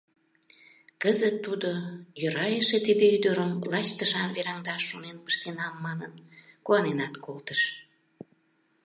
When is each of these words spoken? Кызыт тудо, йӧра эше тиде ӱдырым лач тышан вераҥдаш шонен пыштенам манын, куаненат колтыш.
Кызыт 1.01 1.35
тудо, 1.45 1.71
йӧра 2.19 2.45
эше 2.59 2.79
тиде 2.85 3.05
ӱдырым 3.15 3.51
лач 3.71 3.87
тышан 3.97 4.29
вераҥдаш 4.35 4.81
шонен 4.89 5.17
пыштенам 5.23 5.75
манын, 5.85 6.13
куаненат 6.65 7.13
колтыш. 7.25 7.61